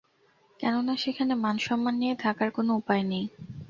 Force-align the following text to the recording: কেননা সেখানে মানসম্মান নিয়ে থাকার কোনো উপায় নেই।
কেননা 0.59 0.93
সেখানে 1.03 1.33
মানসম্মান 1.43 1.95
নিয়ে 2.01 2.15
থাকার 2.23 2.49
কোনো 2.51 2.71
উপায় 2.75 3.03
নেই। 3.03 3.25